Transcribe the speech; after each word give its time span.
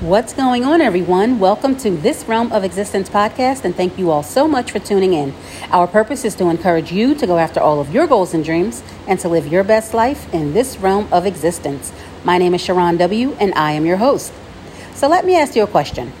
What's 0.00 0.32
going 0.32 0.64
on, 0.64 0.80
everyone? 0.80 1.38
Welcome 1.38 1.76
to 1.76 1.90
this 1.90 2.24
Realm 2.24 2.50
of 2.52 2.64
Existence 2.64 3.10
podcast, 3.10 3.66
and 3.66 3.76
thank 3.76 3.98
you 3.98 4.10
all 4.10 4.22
so 4.22 4.48
much 4.48 4.72
for 4.72 4.78
tuning 4.78 5.12
in. 5.12 5.34
Our 5.72 5.86
purpose 5.86 6.24
is 6.24 6.34
to 6.36 6.48
encourage 6.48 6.90
you 6.90 7.14
to 7.16 7.26
go 7.26 7.36
after 7.36 7.60
all 7.60 7.82
of 7.82 7.92
your 7.92 8.06
goals 8.06 8.32
and 8.32 8.42
dreams 8.42 8.82
and 9.06 9.20
to 9.20 9.28
live 9.28 9.46
your 9.48 9.62
best 9.62 9.92
life 9.92 10.32
in 10.32 10.54
this 10.54 10.78
realm 10.78 11.06
of 11.12 11.26
existence. 11.26 11.92
My 12.24 12.38
name 12.38 12.54
is 12.54 12.62
Sharron 12.62 12.96
W., 12.96 13.36
and 13.38 13.52
I 13.52 13.72
am 13.72 13.84
your 13.84 13.98
host. 13.98 14.32
So, 14.94 15.06
let 15.06 15.26
me 15.26 15.36
ask 15.36 15.54
you 15.54 15.64
a 15.64 15.66
question. 15.66 16.14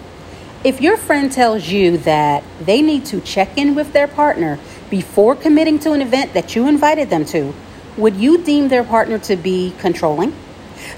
If 0.62 0.82
your 0.82 0.98
friend 0.98 1.32
tells 1.32 1.70
you 1.70 1.96
that 1.96 2.44
they 2.60 2.82
need 2.82 3.06
to 3.06 3.22
check 3.22 3.56
in 3.56 3.74
with 3.74 3.94
their 3.94 4.08
partner 4.08 4.58
before 4.90 5.34
committing 5.34 5.78
to 5.78 5.92
an 5.92 6.02
event 6.02 6.34
that 6.34 6.54
you 6.54 6.68
invited 6.68 7.08
them 7.08 7.24
to, 7.24 7.54
would 7.96 8.16
you 8.16 8.42
deem 8.44 8.68
their 8.68 8.84
partner 8.84 9.18
to 9.20 9.36
be 9.36 9.72
controlling? 9.78 10.34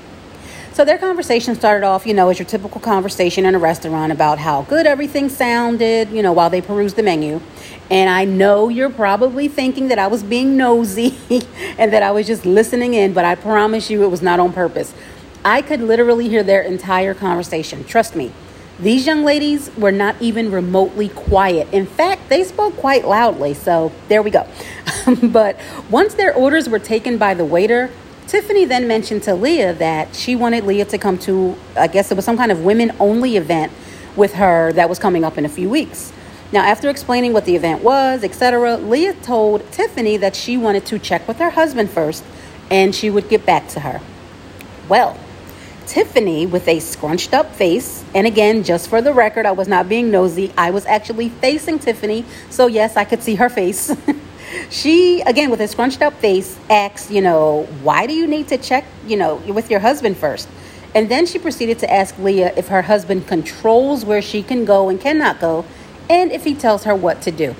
So 0.72 0.84
their 0.84 0.98
conversation 0.98 1.56
started 1.56 1.84
off, 1.84 2.06
you 2.06 2.14
know, 2.14 2.28
as 2.28 2.38
your 2.38 2.46
typical 2.46 2.80
conversation 2.80 3.44
in 3.44 3.56
a 3.56 3.58
restaurant 3.58 4.12
about 4.12 4.38
how 4.38 4.62
good 4.62 4.86
everything 4.86 5.28
sounded, 5.28 6.10
you 6.10 6.22
know, 6.22 6.32
while 6.32 6.48
they 6.48 6.60
perused 6.60 6.94
the 6.94 7.02
menu. 7.02 7.40
And 7.90 8.08
I 8.08 8.24
know 8.24 8.68
you're 8.68 8.88
probably 8.88 9.48
thinking 9.48 9.88
that 9.88 9.98
I 9.98 10.06
was 10.06 10.22
being 10.22 10.56
nosy 10.56 11.18
and 11.76 11.92
that 11.92 12.04
I 12.04 12.12
was 12.12 12.28
just 12.28 12.46
listening 12.46 12.94
in, 12.94 13.12
but 13.12 13.24
I 13.24 13.34
promise 13.34 13.90
you 13.90 14.04
it 14.04 14.10
was 14.10 14.22
not 14.22 14.38
on 14.38 14.52
purpose. 14.52 14.94
I 15.44 15.60
could 15.60 15.80
literally 15.80 16.28
hear 16.28 16.44
their 16.44 16.62
entire 16.62 17.14
conversation. 17.14 17.82
Trust 17.84 18.14
me. 18.14 18.32
These 18.78 19.06
young 19.06 19.24
ladies 19.24 19.74
were 19.76 19.92
not 19.92 20.14
even 20.20 20.52
remotely 20.52 21.08
quiet. 21.08 21.68
In 21.72 21.84
fact, 21.84 22.28
they 22.28 22.44
spoke 22.44 22.76
quite 22.76 23.04
loudly. 23.04 23.54
So 23.54 23.90
there 24.08 24.22
we 24.22 24.30
go. 24.30 24.46
but 25.22 25.58
once 25.90 26.14
their 26.14 26.32
orders 26.32 26.68
were 26.68 26.78
taken 26.78 27.18
by 27.18 27.34
the 27.34 27.44
waiter, 27.44 27.90
Tiffany 28.30 28.64
then 28.64 28.86
mentioned 28.86 29.24
to 29.24 29.34
Leah 29.34 29.72
that 29.74 30.14
she 30.14 30.36
wanted 30.36 30.62
Leah 30.62 30.84
to 30.84 30.98
come 30.98 31.18
to, 31.18 31.56
I 31.76 31.88
guess 31.88 32.12
it 32.12 32.14
was 32.14 32.24
some 32.24 32.36
kind 32.36 32.52
of 32.52 32.62
women 32.62 32.92
only 33.00 33.36
event 33.36 33.72
with 34.14 34.34
her 34.34 34.72
that 34.74 34.88
was 34.88 35.00
coming 35.00 35.24
up 35.24 35.36
in 35.36 35.44
a 35.44 35.48
few 35.48 35.68
weeks. 35.68 36.12
Now, 36.52 36.60
after 36.60 36.88
explaining 36.88 37.32
what 37.32 37.44
the 37.44 37.56
event 37.56 37.82
was, 37.82 38.22
etc., 38.22 38.76
Leah 38.76 39.14
told 39.14 39.68
Tiffany 39.72 40.16
that 40.18 40.36
she 40.36 40.56
wanted 40.56 40.86
to 40.86 41.00
check 41.00 41.26
with 41.26 41.38
her 41.38 41.50
husband 41.50 41.90
first 41.90 42.22
and 42.70 42.94
she 42.94 43.10
would 43.10 43.28
get 43.28 43.44
back 43.44 43.66
to 43.70 43.80
her. 43.80 44.00
Well, 44.88 45.18
Tiffany, 45.88 46.46
with 46.46 46.68
a 46.68 46.78
scrunched 46.78 47.34
up 47.34 47.52
face, 47.56 48.04
and 48.14 48.28
again, 48.28 48.62
just 48.62 48.88
for 48.88 49.02
the 49.02 49.12
record, 49.12 49.44
I 49.44 49.50
was 49.50 49.66
not 49.66 49.88
being 49.88 50.12
nosy, 50.12 50.52
I 50.56 50.70
was 50.70 50.86
actually 50.86 51.30
facing 51.30 51.80
Tiffany, 51.80 52.24
so 52.48 52.68
yes, 52.68 52.96
I 52.96 53.02
could 53.02 53.24
see 53.24 53.34
her 53.34 53.48
face. 53.48 53.92
she 54.70 55.20
again 55.22 55.50
with 55.50 55.60
a 55.60 55.68
scrunched 55.68 56.02
up 56.02 56.14
face 56.14 56.58
asks 56.68 57.10
you 57.10 57.20
know 57.20 57.64
why 57.82 58.06
do 58.06 58.14
you 58.14 58.26
need 58.26 58.48
to 58.48 58.58
check 58.58 58.84
you 59.06 59.16
know 59.16 59.36
with 59.36 59.70
your 59.70 59.80
husband 59.80 60.16
first? 60.16 60.48
And 60.92 61.08
then 61.08 61.24
she 61.24 61.38
proceeded 61.38 61.78
to 61.80 61.92
ask 61.92 62.18
leah 62.18 62.52
if 62.56 62.68
her 62.68 62.82
husband 62.82 63.28
controls 63.28 64.04
where 64.04 64.20
she 64.20 64.42
can 64.42 64.64
go 64.64 64.88
and 64.88 65.00
cannot 65.00 65.40
go 65.40 65.64
and 66.08 66.32
if 66.32 66.44
he 66.44 66.54
tells 66.54 66.84
her 66.84 66.94
what 66.94 67.22
to 67.22 67.30
do. 67.30 67.54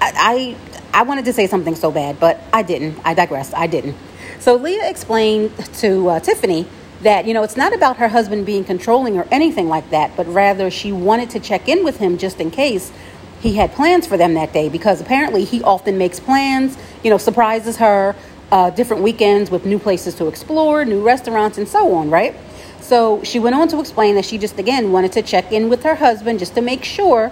I 0.00 0.56
i, 0.92 1.00
I 1.00 1.02
wanted 1.02 1.26
to 1.26 1.32
say 1.32 1.46
something 1.46 1.74
so 1.74 1.90
bad 1.90 2.18
but 2.18 2.40
i 2.52 2.62
didn't. 2.62 2.98
I 3.04 3.14
digress. 3.14 3.52
I 3.54 3.66
didn't. 3.66 3.96
So 4.38 4.56
leah 4.56 4.88
explained 4.88 5.52
to 5.74 6.08
uh, 6.08 6.20
tiffany 6.20 6.66
that 7.02 7.26
you 7.26 7.34
know 7.34 7.42
it's 7.42 7.56
not 7.56 7.72
about 7.72 7.98
her 7.98 8.08
husband 8.08 8.44
being 8.46 8.64
controlling 8.64 9.16
or 9.16 9.26
anything 9.30 9.68
like 9.68 9.88
that 9.90 10.16
but 10.16 10.26
rather 10.26 10.70
she 10.70 10.90
wanted 10.90 11.30
to 11.30 11.40
check 11.40 11.68
in 11.68 11.84
with 11.84 11.98
him 11.98 12.18
just 12.18 12.40
in 12.40 12.50
case 12.50 12.92
he 13.40 13.54
had 13.54 13.72
plans 13.72 14.06
for 14.06 14.16
them 14.16 14.34
that 14.34 14.52
day 14.52 14.68
because 14.68 15.00
apparently 15.00 15.44
he 15.44 15.62
often 15.62 15.96
makes 15.98 16.18
plans, 16.18 16.76
you 17.02 17.10
know, 17.10 17.18
surprises 17.18 17.76
her, 17.76 18.16
uh, 18.50 18.70
different 18.70 19.02
weekends 19.02 19.50
with 19.50 19.66
new 19.66 19.78
places 19.78 20.14
to 20.16 20.26
explore, 20.26 20.84
new 20.84 21.02
restaurants, 21.02 21.58
and 21.58 21.68
so 21.68 21.94
on, 21.94 22.10
right? 22.10 22.34
So 22.80 23.22
she 23.22 23.38
went 23.38 23.54
on 23.54 23.68
to 23.68 23.80
explain 23.80 24.14
that 24.14 24.24
she 24.24 24.38
just 24.38 24.58
again 24.58 24.92
wanted 24.92 25.12
to 25.12 25.22
check 25.22 25.52
in 25.52 25.68
with 25.68 25.82
her 25.82 25.96
husband 25.96 26.38
just 26.38 26.54
to 26.54 26.62
make 26.62 26.84
sure 26.84 27.30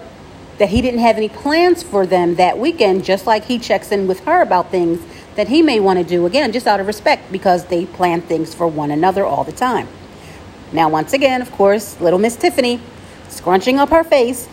that 0.59 0.69
he 0.69 0.81
didn't 0.81 1.01
have 1.01 1.17
any 1.17 1.29
plans 1.29 1.83
for 1.83 2.07
them 2.07 2.37
that 2.37 2.59
weekend, 2.59 3.05
just 3.05 3.27
like 3.27 3.45
he 3.45 3.59
checks 3.59 3.93
in 3.93 4.07
with 4.07 4.21
her 4.21 4.43
about 4.43 4.71
things 4.71 5.01
that 5.35 5.49
he 5.49 5.61
may 5.61 5.79
want 5.81 5.99
to 5.99 6.05
do, 6.05 6.25
again, 6.25 6.51
just 6.53 6.67
out 6.67 6.81
of 6.81 6.87
respect 6.87 7.31
because 7.31 7.67
they 7.67 7.85
plan 7.85 8.23
things 8.23 8.55
for 8.55 8.67
one 8.67 8.91
another 8.91 9.25
all 9.25 9.45
the 9.45 9.53
time. 9.53 9.87
Now, 10.73 10.89
once 10.89 11.13
again, 11.13 11.43
of 11.43 11.53
course, 11.53 12.01
little 12.01 12.19
Miss 12.19 12.37
Tiffany 12.37 12.81
scrunching 13.29 13.79
up 13.79 13.91
her 13.91 14.03
face 14.03 14.49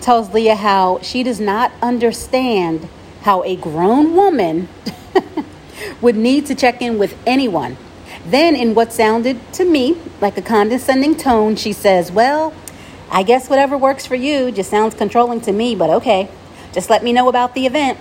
tells 0.00 0.32
Leah 0.32 0.56
how 0.56 1.00
she 1.02 1.22
does 1.22 1.40
not 1.40 1.72
understand 1.82 2.88
how 3.22 3.42
a 3.44 3.56
grown 3.56 4.14
woman 4.14 4.68
would 6.00 6.16
need 6.16 6.46
to 6.46 6.54
check 6.54 6.80
in 6.80 6.98
with 6.98 7.16
anyone. 7.26 7.76
Then, 8.24 8.54
in 8.54 8.74
what 8.74 8.92
sounded 8.92 9.52
to 9.54 9.64
me 9.64 9.96
like 10.20 10.36
a 10.36 10.42
condescending 10.42 11.16
tone, 11.16 11.56
she 11.56 11.72
says, 11.72 12.12
Well, 12.12 12.52
I 13.10 13.22
guess 13.22 13.48
whatever 13.48 13.76
works 13.76 14.06
for 14.06 14.14
you 14.14 14.50
just 14.52 14.70
sounds 14.70 14.94
controlling 14.94 15.40
to 15.42 15.52
me, 15.52 15.74
but 15.74 15.90
okay. 15.90 16.28
Just 16.72 16.90
let 16.90 17.02
me 17.02 17.12
know 17.12 17.28
about 17.28 17.54
the 17.54 17.66
event. 17.66 17.98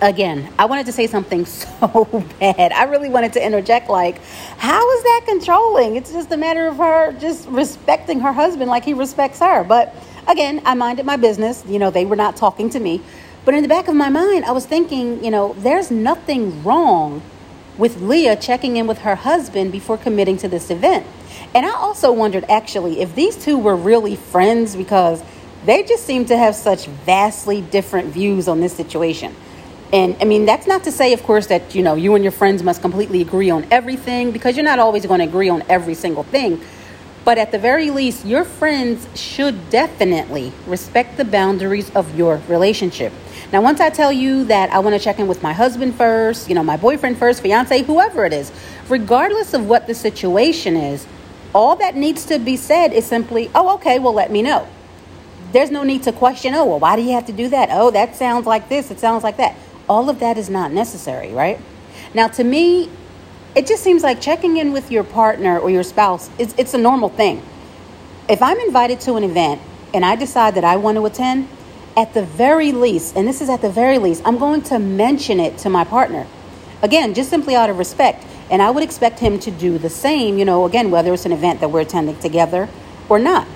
Again, 0.00 0.52
I 0.58 0.66
wanted 0.66 0.86
to 0.86 0.92
say 0.92 1.06
something 1.06 1.46
so 1.46 2.24
bad. 2.40 2.72
I 2.72 2.84
really 2.84 3.08
wanted 3.08 3.32
to 3.34 3.44
interject, 3.44 3.88
like, 3.88 4.20
how 4.58 4.90
is 4.92 5.02
that 5.02 5.22
controlling? 5.26 5.96
It's 5.96 6.12
just 6.12 6.30
a 6.32 6.36
matter 6.36 6.66
of 6.66 6.76
her 6.78 7.12
just 7.12 7.48
respecting 7.48 8.20
her 8.20 8.32
husband 8.32 8.70
like 8.70 8.84
he 8.84 8.94
respects 8.94 9.38
her. 9.40 9.64
But 9.64 9.94
Again, 10.26 10.62
I 10.64 10.74
minded 10.74 11.04
my 11.04 11.16
business. 11.16 11.62
You 11.66 11.78
know, 11.78 11.90
they 11.90 12.06
were 12.06 12.16
not 12.16 12.36
talking 12.36 12.70
to 12.70 12.80
me. 12.80 13.02
But 13.44 13.54
in 13.54 13.62
the 13.62 13.68
back 13.68 13.88
of 13.88 13.94
my 13.94 14.08
mind, 14.08 14.44
I 14.46 14.52
was 14.52 14.64
thinking, 14.64 15.22
you 15.22 15.30
know, 15.30 15.54
there's 15.58 15.90
nothing 15.90 16.62
wrong 16.64 17.20
with 17.76 18.00
Leah 18.00 18.36
checking 18.36 18.76
in 18.76 18.86
with 18.86 18.98
her 18.98 19.16
husband 19.16 19.70
before 19.70 19.98
committing 19.98 20.38
to 20.38 20.48
this 20.48 20.70
event. 20.70 21.06
And 21.54 21.66
I 21.66 21.72
also 21.72 22.10
wondered 22.10 22.44
actually 22.48 23.00
if 23.00 23.14
these 23.14 23.36
two 23.36 23.58
were 23.58 23.76
really 23.76 24.16
friends 24.16 24.74
because 24.74 25.22
they 25.66 25.82
just 25.82 26.04
seem 26.04 26.24
to 26.26 26.36
have 26.36 26.54
such 26.54 26.86
vastly 26.86 27.60
different 27.60 28.08
views 28.08 28.48
on 28.48 28.60
this 28.60 28.72
situation. 28.72 29.34
And 29.94 30.16
I 30.20 30.24
mean, 30.24 30.44
that's 30.44 30.66
not 30.66 30.82
to 30.84 30.90
say, 30.90 31.12
of 31.12 31.22
course, 31.22 31.46
that 31.46 31.72
you 31.72 31.80
know 31.80 31.94
you 31.94 32.16
and 32.16 32.24
your 32.24 32.32
friends 32.32 32.64
must 32.64 32.80
completely 32.80 33.20
agree 33.20 33.48
on 33.48 33.64
everything 33.70 34.32
because 34.32 34.56
you're 34.56 34.64
not 34.64 34.80
always 34.80 35.06
going 35.06 35.20
to 35.20 35.24
agree 35.24 35.48
on 35.48 35.62
every 35.68 35.94
single 35.94 36.24
thing. 36.24 36.60
But 37.24 37.38
at 37.38 37.52
the 37.52 37.60
very 37.60 37.90
least, 37.90 38.26
your 38.26 38.44
friends 38.44 39.06
should 39.14 39.70
definitely 39.70 40.52
respect 40.66 41.16
the 41.16 41.24
boundaries 41.24 41.94
of 41.94 42.18
your 42.18 42.42
relationship. 42.48 43.12
Now, 43.52 43.62
once 43.62 43.78
I 43.78 43.88
tell 43.88 44.12
you 44.12 44.44
that 44.46 44.72
I 44.72 44.80
want 44.80 44.96
to 44.96 45.00
check 45.00 45.20
in 45.20 45.28
with 45.28 45.44
my 45.44 45.52
husband 45.52 45.94
first, 45.94 46.48
you 46.48 46.56
know, 46.56 46.64
my 46.64 46.76
boyfriend 46.76 47.16
first, 47.16 47.40
fiance, 47.40 47.84
whoever 47.84 48.26
it 48.26 48.32
is, 48.32 48.50
regardless 48.88 49.54
of 49.54 49.68
what 49.68 49.86
the 49.86 49.94
situation 49.94 50.76
is, 50.76 51.06
all 51.54 51.76
that 51.76 51.94
needs 51.94 52.26
to 52.26 52.40
be 52.40 52.56
said 52.56 52.92
is 52.92 53.06
simply, 53.06 53.48
oh, 53.54 53.76
okay, 53.76 54.00
well, 54.00 54.12
let 54.12 54.32
me 54.32 54.42
know. 54.42 54.66
There's 55.52 55.70
no 55.70 55.84
need 55.84 56.02
to 56.02 56.12
question, 56.12 56.52
oh, 56.52 56.64
well, 56.64 56.80
why 56.80 56.96
do 56.96 57.02
you 57.02 57.12
have 57.12 57.26
to 57.26 57.32
do 57.32 57.48
that? 57.50 57.68
Oh, 57.70 57.92
that 57.92 58.16
sounds 58.16 58.44
like 58.44 58.68
this, 58.68 58.90
it 58.90 58.98
sounds 58.98 59.22
like 59.22 59.36
that. 59.36 59.54
All 59.88 60.08
of 60.08 60.20
that 60.20 60.38
is 60.38 60.48
not 60.48 60.72
necessary, 60.72 61.32
right? 61.32 61.60
Now, 62.14 62.28
to 62.28 62.44
me, 62.44 62.90
it 63.54 63.68
just 63.68 63.84
seems 63.84 64.02
like 64.02 64.20
checking 64.20 64.56
in 64.56 64.72
with 64.72 64.90
your 64.90 65.04
partner 65.04 65.58
or 65.58 65.70
your 65.70 65.84
spouse 65.84 66.28
it's, 66.38 66.54
it's 66.58 66.74
a 66.74 66.78
normal 66.78 67.08
thing. 67.08 67.42
If 68.28 68.42
i'm 68.42 68.58
invited 68.58 69.00
to 69.00 69.14
an 69.14 69.24
event 69.24 69.60
and 69.92 70.04
i 70.04 70.16
decide 70.16 70.54
that 70.56 70.64
i 70.64 70.76
want 70.76 70.96
to 70.96 71.06
attend 71.06 71.48
at 71.96 72.14
the 72.14 72.22
very 72.24 72.72
least 72.72 73.16
and 73.16 73.28
this 73.28 73.40
is 73.40 73.48
at 73.48 73.60
the 73.60 73.70
very 73.70 73.98
least 73.98 74.22
i'm 74.24 74.38
going 74.38 74.62
to 74.62 74.78
mention 74.78 75.38
it 75.38 75.58
to 75.58 75.70
my 75.70 75.84
partner. 75.84 76.26
Again 76.82 77.14
just 77.14 77.30
simply 77.30 77.54
out 77.54 77.70
of 77.70 77.78
respect. 77.78 78.26
And 78.50 78.60
i 78.60 78.70
would 78.70 78.82
expect 78.82 79.20
him 79.20 79.38
to 79.40 79.50
do 79.50 79.78
the 79.78 79.90
same 79.90 80.36
you 80.38 80.44
know 80.44 80.64
again 80.64 80.90
whether 80.90 81.14
it's 81.14 81.26
an 81.26 81.32
event 81.32 81.60
that 81.60 81.70
we're 81.70 81.80
attending 81.80 82.18
together 82.18 82.68
or 83.08 83.18
not. 83.18 83.46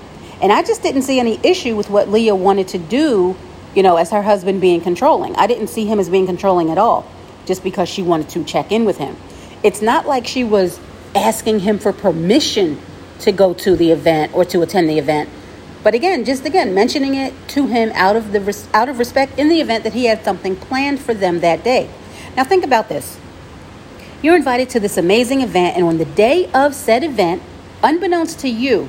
And 0.41 0.53
i 0.53 0.63
just 0.63 0.83
didn't 0.83 1.03
see 1.03 1.19
any 1.19 1.41
issue 1.43 1.75
with 1.75 1.91
what 1.91 2.09
leah 2.09 2.37
wanted 2.37 2.69
to 2.69 2.79
do 2.79 3.37
you 3.75 3.83
know 3.83 3.97
as 3.97 4.11
her 4.11 4.23
husband 4.23 4.61
being 4.61 4.81
controlling 4.81 5.35
i 5.37 5.47
didn't 5.47 5.69
see 5.69 5.87
him 5.87 5.99
as 5.99 6.09
being 6.09 6.27
controlling 6.27 6.71
at 6.71 6.79
all 6.79 7.11
just 7.47 7.63
because 7.63 7.89
she 7.89 8.03
wanted 8.03 8.29
to 8.29 8.45
check 8.45 8.73
in 8.73 8.85
with 8.85 8.99
him 8.99 9.17
it's 9.63 9.83
not 9.83 10.07
like 10.07 10.27
she 10.27 10.45
was 10.45 10.79
asking 11.15 11.61
him 11.61 11.79
for 11.79 11.93
permission 11.93 12.81
to 13.21 13.33
go 13.33 13.55
to 13.55 13.77
the 13.77 13.91
event 13.91 14.35
or 14.35 14.45
to 14.45 14.63
attend 14.63 14.89
the 14.89 14.99
event. 14.99 15.29
But 15.83 15.95
again, 15.95 16.25
just 16.25 16.45
again 16.45 16.75
mentioning 16.75 17.15
it 17.15 17.35
to 17.49 17.67
him 17.67 17.91
out 17.95 18.17
of 18.17 18.33
the 18.33 18.67
out 18.75 18.89
of 18.89 18.99
respect 18.99 19.39
in 19.39 19.49
the 19.49 19.61
event 19.61 19.85
that 19.85 19.93
he 19.93 20.07
had 20.07 20.25
something 20.25 20.57
planned 20.57 21.01
for 21.01 21.15
them 21.15 21.41
that 21.41 21.65
day. 21.65 21.89
Now 22.37 22.45
think 22.45 22.65
about 22.65 22.89
this. 22.89 23.19
You're 24.23 24.37
invited 24.37 24.69
to 24.71 24.81
this 24.81 24.97
amazing 24.97 25.41
event 25.41 25.77
and 25.77 25.85
on 25.85 25.99
the 25.99 26.05
day 26.05 26.51
of 26.53 26.75
said 26.75 27.05
event, 27.05 27.43
unbeknownst 27.83 28.41
to 28.41 28.49
you, 28.49 28.89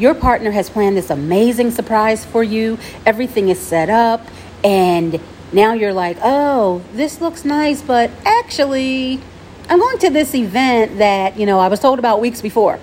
your 0.00 0.14
partner 0.14 0.50
has 0.50 0.70
planned 0.70 0.96
this 0.96 1.10
amazing 1.10 1.70
surprise 1.70 2.24
for 2.24 2.42
you. 2.42 2.78
Everything 3.04 3.50
is 3.50 3.60
set 3.60 3.90
up 3.90 4.26
and 4.64 5.20
now 5.52 5.74
you're 5.74 5.92
like, 5.92 6.16
"Oh, 6.22 6.80
this 6.94 7.20
looks 7.20 7.44
nice, 7.44 7.82
but 7.82 8.10
actually 8.24 9.20
I'm 9.68 9.78
going 9.78 9.98
to 9.98 10.10
this 10.10 10.34
event 10.34 10.98
that, 10.98 11.38
you 11.38 11.46
know, 11.46 11.60
I 11.60 11.68
was 11.68 11.80
told 11.80 11.98
about 11.98 12.20
weeks 12.20 12.40
before." 12.40 12.78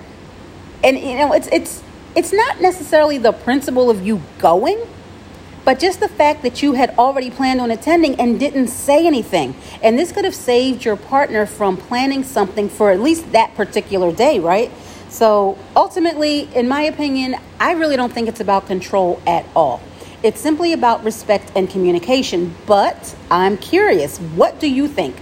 And 0.84 0.98
you 0.98 1.16
know, 1.16 1.32
it's 1.32 1.48
it's 1.48 1.82
it's 2.14 2.32
not 2.32 2.60
necessarily 2.60 3.18
the 3.18 3.32
principle 3.32 3.90
of 3.90 4.06
you 4.06 4.22
going, 4.38 4.78
but 5.64 5.78
just 5.78 6.00
the 6.00 6.08
fact 6.08 6.42
that 6.42 6.62
you 6.62 6.74
had 6.74 6.90
already 6.98 7.30
planned 7.30 7.60
on 7.60 7.70
attending 7.70 8.18
and 8.20 8.38
didn't 8.38 8.68
say 8.68 9.06
anything. 9.06 9.54
And 9.82 9.98
this 9.98 10.12
could 10.12 10.24
have 10.24 10.34
saved 10.34 10.84
your 10.84 10.96
partner 10.96 11.46
from 11.46 11.76
planning 11.76 12.22
something 12.22 12.68
for 12.68 12.90
at 12.90 13.00
least 13.00 13.32
that 13.32 13.54
particular 13.54 14.12
day, 14.12 14.38
right? 14.38 14.70
So 15.10 15.56
ultimately, 15.74 16.48
in 16.54 16.68
my 16.68 16.82
opinion, 16.82 17.36
I 17.58 17.72
really 17.72 17.96
don't 17.96 18.12
think 18.12 18.28
it's 18.28 18.40
about 18.40 18.66
control 18.66 19.20
at 19.26 19.44
all. 19.56 19.80
It's 20.22 20.40
simply 20.40 20.72
about 20.72 21.04
respect 21.04 21.52
and 21.54 21.68
communication. 21.70 22.54
But 22.66 23.16
I'm 23.30 23.56
curious, 23.56 24.18
what 24.18 24.60
do 24.60 24.68
you 24.68 24.88
think? 24.88 25.16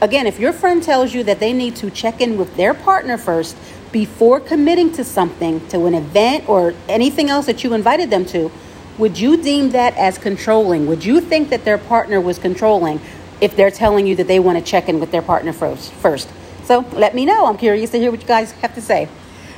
Again, 0.00 0.26
if 0.26 0.38
your 0.38 0.52
friend 0.52 0.82
tells 0.82 1.14
you 1.14 1.22
that 1.24 1.40
they 1.40 1.52
need 1.52 1.76
to 1.76 1.90
check 1.90 2.20
in 2.20 2.36
with 2.36 2.56
their 2.56 2.74
partner 2.74 3.16
first 3.16 3.56
before 3.92 4.40
committing 4.40 4.92
to 4.92 5.04
something, 5.04 5.66
to 5.68 5.86
an 5.86 5.94
event 5.94 6.48
or 6.48 6.74
anything 6.88 7.30
else 7.30 7.46
that 7.46 7.62
you 7.62 7.72
invited 7.72 8.10
them 8.10 8.24
to, 8.26 8.50
would 8.98 9.18
you 9.18 9.36
deem 9.36 9.70
that 9.70 9.96
as 9.96 10.18
controlling? 10.18 10.86
Would 10.86 11.04
you 11.04 11.20
think 11.20 11.50
that 11.50 11.64
their 11.64 11.78
partner 11.78 12.20
was 12.20 12.38
controlling 12.38 13.00
if 13.40 13.56
they're 13.56 13.70
telling 13.70 14.06
you 14.06 14.16
that 14.16 14.26
they 14.26 14.38
want 14.38 14.58
to 14.58 14.64
check 14.64 14.88
in 14.88 15.00
with 15.00 15.10
their 15.12 15.22
partner 15.22 15.52
first? 15.52 16.28
So 16.64 16.84
let 16.92 17.14
me 17.14 17.24
know. 17.24 17.46
I'm 17.46 17.56
curious 17.56 17.90
to 17.90 17.98
hear 17.98 18.10
what 18.10 18.20
you 18.20 18.26
guys 18.26 18.52
have 18.52 18.74
to 18.74 18.82
say. 18.82 19.08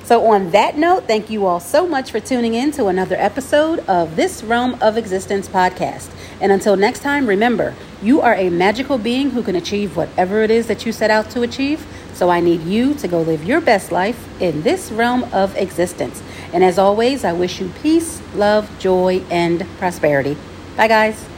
So, 0.05 0.27
on 0.27 0.51
that 0.51 0.77
note, 0.77 1.07
thank 1.07 1.31
you 1.31 1.47
all 1.47 1.61
so 1.61 1.89
much 1.89 2.11
for 2.11 2.21
tuning 2.21 2.53
in 2.53 2.73
to 2.73 2.89
another 2.89 3.17
episode 3.17 3.79
of 3.89 4.17
this 4.17 4.43
Realm 4.43 4.77
of 4.83 4.99
Existence 4.99 5.49
podcast. 5.49 6.11
And 6.43 6.53
until 6.53 6.77
next 6.77 7.01
time, 7.01 7.27
remember, 7.27 7.75
you 8.03 8.21
are 8.21 8.35
a 8.35 8.51
magical 8.51 8.99
being 8.99 9.31
who 9.31 9.43
can 9.43 9.57
achieve 9.57 9.97
whatever 9.97 10.43
it 10.43 10.51
is 10.51 10.67
that 10.67 10.85
you 10.85 10.93
set 10.93 11.11
out 11.11 11.31
to 11.31 11.41
achieve. 11.41 11.87
So 12.13 12.29
I 12.29 12.41
need 12.41 12.65
you 12.65 12.93
to 12.97 13.09
go 13.09 13.23
live 13.23 13.45
your 13.45 13.63
best 13.63 13.91
life 13.91 14.29
in 14.43 14.61
this 14.61 14.93
realm 14.93 15.25
of 15.33 15.57
existence. 15.57 16.23
And 16.53 16.63
as 16.63 16.79
always, 16.79 17.25
I 17.25 17.33
wish 17.33 17.59
you 17.59 17.73
peace, 17.83 18.21
love, 18.35 18.71
joy, 18.79 19.23
and 19.31 19.67
prosperity. 19.79 20.37
Bye, 20.77 20.89
guys. 20.89 21.34